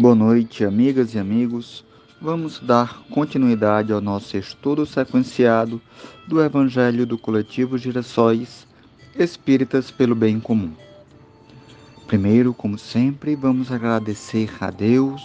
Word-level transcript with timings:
Boa 0.00 0.14
noite, 0.14 0.64
amigas 0.64 1.14
e 1.14 1.18
amigos. 1.18 1.84
Vamos 2.22 2.58
dar 2.58 3.02
continuidade 3.10 3.92
ao 3.92 4.00
nosso 4.00 4.34
estudo 4.34 4.86
sequenciado 4.86 5.78
do 6.26 6.42
Evangelho 6.42 7.04
do 7.04 7.18
Coletivo 7.18 7.76
Girassóis 7.76 8.66
Espíritas 9.14 9.90
pelo 9.90 10.14
Bem 10.14 10.40
Comum. 10.40 10.72
Primeiro, 12.06 12.54
como 12.54 12.78
sempre, 12.78 13.36
vamos 13.36 13.70
agradecer 13.70 14.50
a 14.58 14.70
Deus, 14.70 15.20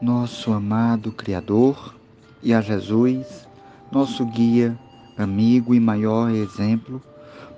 nosso 0.00 0.54
amado 0.54 1.12
Criador, 1.12 1.94
e 2.42 2.54
a 2.54 2.62
Jesus, 2.62 3.46
nosso 3.92 4.24
guia, 4.24 4.74
amigo 5.18 5.74
e 5.74 5.78
maior 5.78 6.30
exemplo, 6.30 6.98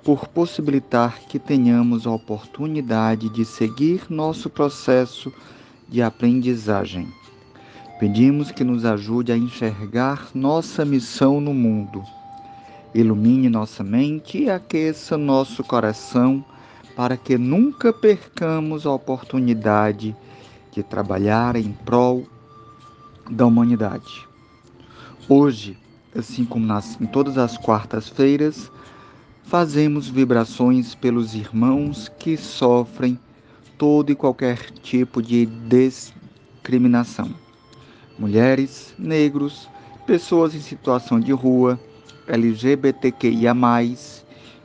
por 0.03 0.27
possibilitar 0.27 1.17
que 1.29 1.39
tenhamos 1.39 2.05
a 2.05 2.11
oportunidade 2.11 3.29
de 3.29 3.45
seguir 3.45 4.01
nosso 4.09 4.49
processo 4.49 5.29
de 5.29 5.64
aprendizagem. 6.01 7.07
Pedimos 7.99 8.51
que 8.51 8.63
nos 8.63 8.83
ajude 8.83 9.31
a 9.31 9.37
enxergar 9.37 10.29
nossa 10.33 10.83
missão 10.83 11.39
no 11.39 11.53
mundo. 11.53 12.03
Ilumine 12.93 13.49
nossa 13.49 13.83
mente 13.83 14.43
e 14.43 14.49
aqueça 14.49 15.17
nosso 15.17 15.63
coração 15.63 16.43
para 16.95 17.17
que 17.17 17.37
nunca 17.37 17.91
percamos 17.93 18.85
a 18.85 18.91
oportunidade 18.91 20.15
de 20.71 20.83
trabalhar 20.83 21.55
em 21.55 21.71
prol 21.71 22.25
da 23.29 23.45
humanidade. 23.45 24.27
Hoje, 25.27 25.77
assim 26.15 26.45
como 26.45 26.65
nas, 26.65 26.99
em 26.99 27.05
todas 27.05 27.37
as 27.37 27.57
quartas-feiras, 27.57 28.71
fazemos 29.43 30.07
vibrações 30.07 30.95
pelos 30.95 31.35
irmãos 31.35 32.09
que 32.19 32.37
sofrem 32.37 33.19
todo 33.77 34.11
e 34.11 34.15
qualquer 34.15 34.57
tipo 34.81 35.21
de 35.21 35.45
discriminação. 35.45 37.33
Mulheres, 38.17 38.93
negros, 38.97 39.69
pessoas 40.05 40.55
em 40.55 40.61
situação 40.61 41.19
de 41.19 41.31
rua, 41.31 41.79
LGBTQIA, 42.27 43.53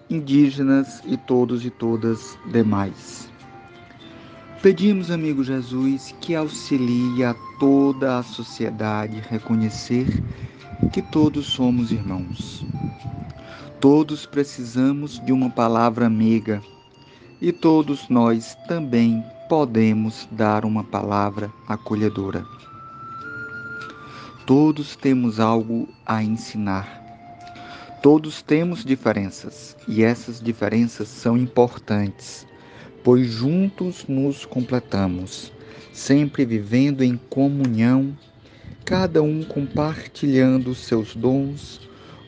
indígenas 0.08 1.02
e 1.04 1.16
todos 1.16 1.64
e 1.64 1.70
todas 1.70 2.38
demais. 2.46 3.28
Pedimos, 4.62 5.10
amigo 5.10 5.42
Jesus, 5.42 6.14
que 6.20 6.34
auxilie 6.34 7.24
a 7.24 7.34
toda 7.58 8.18
a 8.18 8.22
sociedade 8.22 9.22
reconhecer 9.28 10.06
que 10.92 11.00
todos 11.00 11.46
somos 11.46 11.90
irmãos. 11.90 12.64
Todos 13.80 14.26
precisamos 14.26 15.18
de 15.24 15.32
uma 15.32 15.48
palavra 15.48 16.06
amiga 16.06 16.62
e 17.40 17.52
todos 17.52 18.08
nós 18.08 18.56
também 18.68 19.24
podemos 19.48 20.28
dar 20.30 20.64
uma 20.64 20.84
palavra 20.84 21.50
acolhedora. 21.66 22.44
Todos 24.46 24.94
temos 24.94 25.40
algo 25.40 25.88
a 26.04 26.22
ensinar. 26.22 27.00
Todos 28.02 28.42
temos 28.42 28.84
diferenças 28.84 29.76
e 29.88 30.02
essas 30.02 30.40
diferenças 30.40 31.08
são 31.08 31.36
importantes, 31.36 32.46
pois 33.02 33.30
juntos 33.30 34.06
nos 34.08 34.44
completamos, 34.44 35.52
sempre 35.92 36.44
vivendo 36.44 37.02
em 37.02 37.16
comunhão, 37.16 38.16
cada 38.84 39.22
um 39.22 39.44
compartilhando 39.44 40.74
seus 40.74 41.14
dons, 41.14 41.80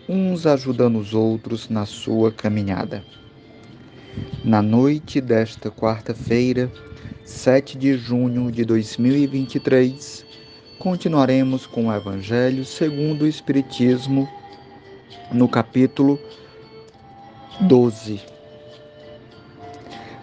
uns 0.08 0.46
ajudando 0.46 0.98
os 0.98 1.14
outros 1.14 1.68
na 1.68 1.86
sua 1.86 2.30
caminhada. 2.30 3.04
Na 4.44 4.60
noite 4.60 5.20
desta 5.20 5.70
quarta-feira, 5.70 6.70
7 7.24 7.78
de 7.78 7.96
junho 7.96 8.50
de 8.50 8.64
2023, 8.64 10.26
continuaremos 10.78 11.66
com 11.66 11.86
o 11.86 11.94
Evangelho 11.94 12.64
segundo 12.64 13.22
o 13.22 13.26
Espiritismo, 13.26 14.28
no 15.32 15.48
capítulo 15.48 16.18
12. 17.60 18.20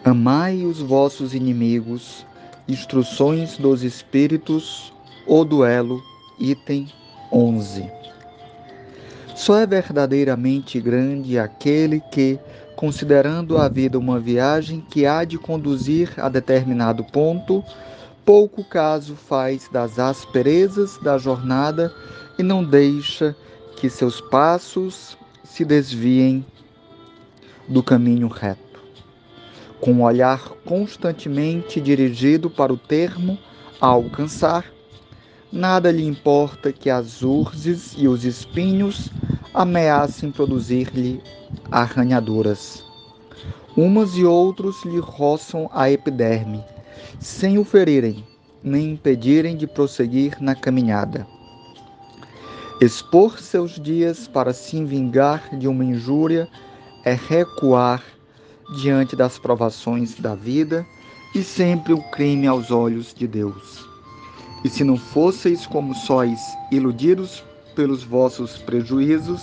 Amai 0.04 0.66
os 0.66 0.80
vossos 0.80 1.34
inimigos, 1.34 2.26
instruções 2.68 3.58
dos 3.58 3.84
Espíritos, 3.84 4.94
o 5.26 5.44
duelo, 5.44 6.02
item 6.40 6.88
11. 7.32 7.90
Só 9.36 9.58
é 9.58 9.66
verdadeiramente 9.66 10.82
grande 10.82 11.40
aquele 11.40 12.02
que, 12.12 12.38
considerando 12.80 13.58
a 13.58 13.68
vida 13.68 14.00
uma 14.00 14.22
viagem 14.22 14.80
que 14.80 15.06
há 15.06 15.26
de 15.26 15.38
conduzir 15.38 16.14
a 16.16 16.30
determinado 16.30 17.04
ponto, 17.04 17.62
pouco 18.24 18.64
caso 18.64 19.18
faz 19.18 19.68
das 19.70 20.00
asperezas 20.00 20.98
da 21.00 21.18
jornada 21.18 21.94
e 22.38 22.42
não 22.42 22.64
deixa 22.64 23.36
que 23.76 23.90
seus 23.90 24.22
passos 24.22 25.18
se 25.44 25.66
desviem 25.66 26.46
do 27.68 27.84
caminho 27.84 28.30
reto. 28.30 28.80
Com 29.82 29.96
o 29.96 30.04
olhar 30.04 30.40
constantemente 30.64 31.82
dirigido 31.82 32.50
para 32.50 32.72
o 32.72 32.78
termo 32.78 33.38
a 33.82 33.88
alcançar, 33.88 34.64
nada 35.52 35.92
lhe 35.92 36.06
importa 36.06 36.72
que 36.72 36.90
as 36.90 37.24
urzes 37.24 37.94
e 37.98 38.08
os 38.08 38.24
espinhos 38.24 39.12
ameacem 39.60 40.32
produzir-lhe 40.32 41.22
arranhaduras. 41.70 42.82
Umas 43.76 44.16
e 44.16 44.24
outros 44.24 44.86
lhe 44.86 45.00
roçam 45.00 45.70
a 45.74 45.92
epiderme, 45.92 46.64
sem 47.20 47.58
o 47.58 47.66
ferirem, 47.66 48.24
nem 48.64 48.92
impedirem 48.92 49.58
de 49.58 49.68
prosseguir 49.68 50.42
na 50.42 50.56
caminhada. 50.56 51.28
Expor 52.80 53.38
seus 53.38 53.78
dias 53.78 54.30
para 54.30 54.54
se 54.54 54.82
vingar 54.86 55.54
de 55.58 55.68
uma 55.68 55.84
injúria 55.84 56.48
é 57.04 57.14
recuar 57.14 58.02
diante 58.78 59.14
das 59.14 59.38
provações 59.38 60.16
da 60.16 60.36
vida 60.36 60.86
e 61.36 61.44
sempre 61.44 61.92
o 61.92 62.02
crime 62.12 62.48
aos 62.48 62.72
olhos 62.72 63.14
de 63.14 63.28
Deus. 63.28 63.86
E 64.64 64.70
se 64.70 64.86
não 64.86 64.96
fosseis 64.96 65.68
como 65.68 65.94
sois 65.94 66.40
iludidos 66.72 67.44
pelos 67.76 68.04
vossos 68.04 68.58
prejuízos, 68.58 69.42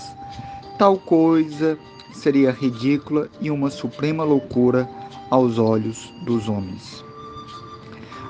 tal 0.78 0.98
coisa 0.98 1.78
seria 2.12 2.50
ridícula 2.50 3.28
e 3.40 3.50
uma 3.50 3.70
suprema 3.70 4.24
loucura 4.24 4.88
aos 5.30 5.58
olhos 5.58 6.12
dos 6.24 6.48
homens. 6.48 7.04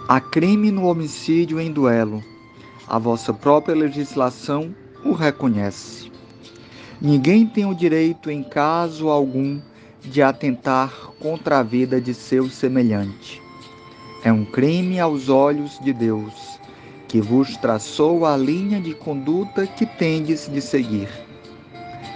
Há 0.08 0.20
crime 0.20 0.70
no 0.70 0.86
homicídio 0.86 1.60
em 1.60 1.72
duelo. 1.72 2.22
A 2.88 2.98
vossa 2.98 3.32
própria 3.32 3.74
legislação 3.74 4.74
o 5.04 5.12
reconhece. 5.12 6.12
Ninguém 7.00 7.46
tem 7.46 7.66
o 7.66 7.74
direito, 7.74 8.30
em 8.30 8.42
caso 8.42 9.08
algum, 9.08 9.60
de 10.02 10.22
atentar 10.22 10.92
contra 11.20 11.58
a 11.58 11.62
vida 11.62 12.00
de 12.00 12.14
seu 12.14 12.48
semelhante. 12.48 13.42
É 14.22 14.32
um 14.32 14.44
crime 14.44 14.98
aos 14.98 15.28
olhos 15.28 15.78
de 15.80 15.92
Deus, 15.92 16.58
que 17.08 17.20
vos 17.20 17.56
traçou 17.56 18.26
a 18.26 18.36
linha 18.36 18.80
de 18.80 18.94
conduta 18.94 19.66
que 19.66 19.86
tendes 19.86 20.48
de 20.48 20.60
seguir. 20.60 21.08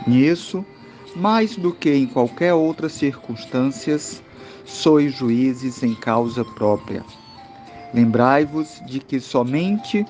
Nisso, 0.06 0.64
mais 1.14 1.56
do 1.56 1.72
que 1.72 1.92
em 1.92 2.06
qualquer 2.06 2.54
outra 2.54 2.88
circunstâncias, 2.88 4.22
sois 4.64 5.14
juízes 5.14 5.82
em 5.82 5.94
causa 5.94 6.44
própria. 6.44 7.04
Lembrai-vos 7.92 8.80
de 8.86 9.00
que 9.00 9.20
somente 9.20 10.06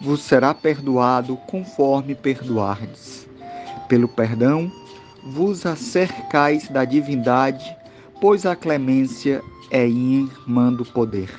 vos 0.00 0.22
será 0.22 0.54
perdoado 0.54 1.36
conforme 1.48 2.14
perdoardes. 2.14 3.28
Pelo 3.88 4.08
perdão, 4.08 4.70
vos 5.24 5.66
acercais 5.66 6.68
da 6.68 6.84
divindade, 6.84 7.76
pois 8.20 8.46
a 8.46 8.56
clemência 8.56 9.42
é 9.70 9.86
irmã 9.86 10.72
do 10.72 10.84
poder. 10.84 11.30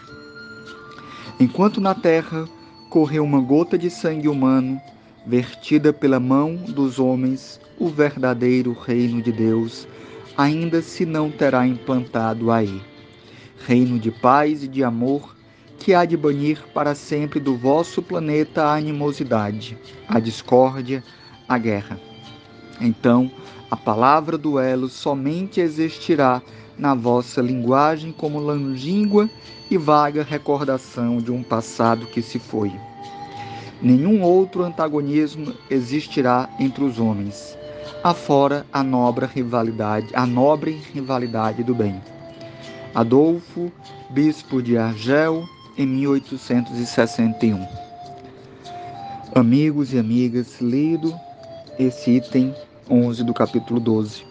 Enquanto 1.39 1.79
na 1.79 1.95
terra 1.95 2.45
correu 2.89 3.23
uma 3.23 3.39
gota 3.39 3.77
de 3.77 3.89
sangue 3.89 4.27
humano, 4.27 4.81
vertida 5.25 5.93
pela 5.93 6.19
mão 6.19 6.55
dos 6.55 6.99
homens, 6.99 7.59
o 7.77 7.87
verdadeiro 7.87 8.73
reino 8.73 9.21
de 9.21 9.31
Deus 9.31 9.87
ainda 10.35 10.81
se 10.81 11.05
não 11.05 11.29
terá 11.29 11.67
implantado 11.67 12.49
aí. 12.49 12.81
Reino 13.65 13.99
de 13.99 14.09
paz 14.09 14.63
e 14.63 14.67
de 14.67 14.83
amor 14.83 15.35
que 15.77 15.93
há 15.93 16.05
de 16.05 16.15
banir 16.15 16.61
para 16.73 16.95
sempre 16.95 17.39
do 17.39 17.55
vosso 17.55 18.01
planeta 18.01 18.63
a 18.63 18.75
animosidade, 18.75 19.77
a 20.07 20.19
discórdia, 20.19 21.03
a 21.47 21.57
guerra. 21.57 21.99
Então, 22.79 23.29
a 23.69 23.75
palavra 23.75 24.37
duelo 24.37 24.89
somente 24.89 25.59
existirá 25.59 26.41
na 26.79 26.95
vossa 26.95 27.41
linguagem 27.41 28.11
como 28.11 28.39
longínqua 28.39 29.29
e 29.69 29.77
vaga 29.77 30.23
recordação 30.23 31.17
de 31.17 31.31
um 31.31 31.43
passado 31.43 32.07
que 32.07 32.21
se 32.21 32.39
foi. 32.39 32.71
Nenhum 33.81 34.23
outro 34.23 34.63
antagonismo 34.63 35.53
existirá 35.69 36.49
entre 36.59 36.83
os 36.83 36.97
homens 36.97 37.59
afora 38.03 38.65
a 38.71 38.81
nobre 38.81 39.25
rivalidade, 39.25 40.07
a 40.13 40.25
nobre 40.25 40.81
rivalidade 40.93 41.63
do 41.63 41.75
bem. 41.75 42.01
Adolfo, 42.95 43.71
bispo 44.09 44.61
de 44.61 44.77
Argel, 44.77 45.43
em 45.77 45.85
1861. 45.85 47.67
Amigos 49.35 49.93
e 49.93 49.99
amigas, 49.99 50.59
lido 50.59 51.13
esse 51.77 52.11
item 52.17 52.53
11 52.89 53.23
do 53.23 53.33
capítulo 53.33 53.79
12. 53.79 54.28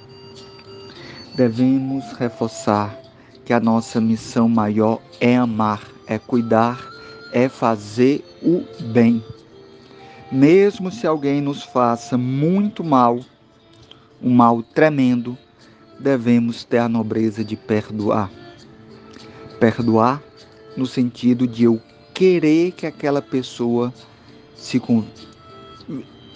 Devemos 1.39 2.05
reforçar 2.15 3.01
que 3.45 3.53
a 3.53 3.61
nossa 3.61 4.01
missão 4.01 4.49
maior 4.49 5.01
é 5.21 5.37
amar, 5.37 5.87
é 6.05 6.19
cuidar, 6.19 6.85
é 7.33 7.49
fazer 7.49 8.25
o 8.43 8.65
bem. 8.87 9.23
Mesmo 10.33 10.91
se 10.91 11.07
alguém 11.07 11.41
nos 11.41 11.63
faça 11.63 12.19
muito 12.19 12.83
mal, 12.83 13.21
um 14.21 14.31
mal 14.31 14.65
tremendo, 14.65 15.39
devemos 16.01 16.65
ter 16.65 16.79
a 16.79 16.89
nobreza 16.89 17.45
de 17.45 17.55
perdoar. 17.55 18.29
Perdoar 19.61 20.21
no 20.77 20.87
sentido 20.87 21.47
de 21.47 21.63
eu 21.63 21.81
querer 22.13 22.73
que 22.73 22.85
aquela 22.85 23.23
pessoa 23.23 23.95
se 24.57 24.83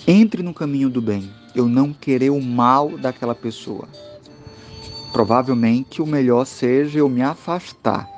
entre 0.07 0.45
no 0.45 0.55
caminho 0.55 0.89
do 0.89 1.03
bem, 1.03 1.29
eu 1.57 1.67
não 1.67 1.93
querer 1.93 2.31
o 2.31 2.41
mal 2.41 2.97
daquela 2.99 3.35
pessoa. 3.35 3.89
Provavelmente 5.13 6.01
o 6.01 6.07
melhor 6.07 6.47
seja 6.47 7.01
eu 7.01 7.09
me 7.09 7.23
afastar, 7.23 8.09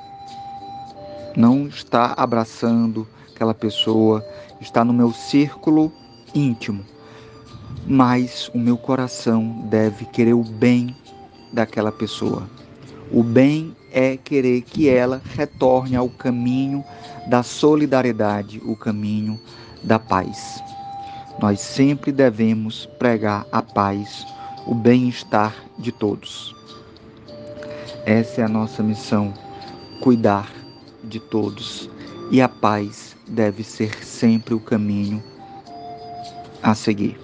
não 1.35 1.67
estar 1.67 2.13
abraçando 2.15 3.05
aquela 3.33 3.53
pessoa, 3.53 4.25
estar 4.61 4.85
no 4.85 4.93
meu 4.93 5.11
círculo 5.11 5.91
íntimo, 6.33 6.85
mas 7.85 8.49
o 8.53 8.57
meu 8.57 8.77
coração 8.77 9.67
deve 9.69 10.05
querer 10.05 10.33
o 10.33 10.43
bem 10.43 10.95
daquela 11.51 11.91
pessoa. 11.91 12.43
O 13.11 13.21
bem 13.21 13.75
é 13.91 14.15
querer 14.15 14.61
que 14.61 14.87
ela 14.87 15.21
retorne 15.35 15.97
ao 15.97 16.09
caminho 16.09 16.83
da 17.27 17.43
solidariedade, 17.43 18.61
o 18.65 18.75
caminho 18.75 19.37
da 19.83 19.99
paz. 19.99 20.63
Nós 21.39 21.59
sempre 21.59 22.13
devemos 22.13 22.85
pregar 22.97 23.45
a 23.51 23.61
paz, 23.61 24.25
o 24.65 24.73
bem-estar 24.73 25.53
de 25.77 25.91
todos. 25.91 26.55
Essa 28.05 28.41
é 28.41 28.43
a 28.43 28.47
nossa 28.47 28.83
missão, 28.83 29.33
cuidar 29.99 30.51
de 31.03 31.19
todos. 31.19 31.89
E 32.29 32.39
a 32.39 32.47
paz 32.47 33.15
deve 33.27 33.63
ser 33.63 34.03
sempre 34.03 34.53
o 34.53 34.59
caminho 34.59 35.23
a 36.61 36.75
seguir. 36.75 37.19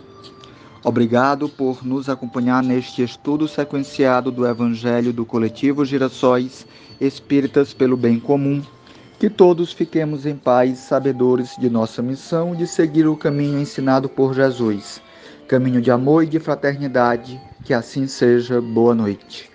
Obrigado 0.84 1.48
por 1.48 1.86
nos 1.86 2.10
acompanhar 2.10 2.64
neste 2.64 3.04
estudo 3.04 3.48
sequenciado 3.48 4.32
do 4.32 4.48
Evangelho 4.48 5.14
do 5.14 5.24
Coletivo 5.24 5.86
Girassóis 5.86 6.66
Espíritas 7.00 7.74
pelo 7.76 7.96
Bem 7.96 8.20
Comum. 8.20 8.64
Que 9.20 9.30
todos 9.30 9.72
fiquemos 9.72 10.26
em 10.26 10.36
paz, 10.36 10.80
sabedores 10.80 11.56
de 11.60 11.70
nossa 11.70 12.02
missão 12.02 12.56
de 12.56 12.66
seguir 12.66 13.06
o 13.06 13.16
caminho 13.16 13.60
ensinado 13.60 14.10
por 14.10 14.34
Jesus, 14.34 15.00
caminho 15.48 15.80
de 15.80 15.92
amor 15.92 16.24
e 16.24 16.28
de 16.28 16.40
fraternidade. 16.40 17.40
Que 17.64 17.72
assim 17.72 18.08
seja. 18.08 18.60
Boa 18.60 18.96
noite. 18.96 19.51